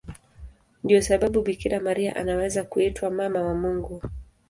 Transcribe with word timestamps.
Ndiyo 0.83 1.01
sababu 1.01 1.41
Bikira 1.41 1.79
Maria 1.79 2.15
anaweza 2.15 2.63
kuitwa 2.63 3.09
Mama 3.11 3.41
wa 3.41 3.55
Mungu. 3.55 4.01